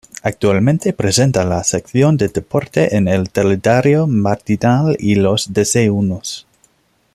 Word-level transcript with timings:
Actualmente 0.23 0.93
presenta 0.93 1.43
la 1.45 1.63
sección 1.63 2.17
de 2.17 2.27
deportes, 2.29 2.91
en 2.93 3.07
el 3.07 3.29
Telediario 3.29 4.07
Matinal 4.07 4.97
y 4.99 5.13
Los 5.13 5.53
Desayunos. 5.53 6.47